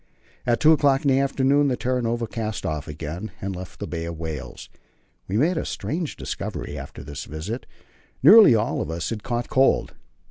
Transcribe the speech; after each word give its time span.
At 0.47 0.59
two 0.59 0.71
o'clock 0.71 1.03
in 1.05 1.09
the 1.11 1.19
afternoon 1.19 1.67
the 1.67 1.77
Terra 1.77 2.01
Nova 2.01 2.25
cast 2.25 2.65
off 2.65 2.87
again, 2.87 3.29
and 3.39 3.55
left 3.55 3.79
the 3.79 3.85
Bay 3.85 4.05
of 4.05 4.17
Whales. 4.19 4.67
We 5.27 5.37
made 5.37 5.57
a 5.57 5.63
strange 5.63 6.15
discovery 6.17 6.75
after 6.75 7.03
this 7.03 7.25
visit. 7.25 7.67
Nearly 8.23 8.55
all 8.55 8.81
of 8.81 8.89
us 8.89 9.11
had 9.11 9.21
caught 9.21 9.51
cold. 9.51 9.93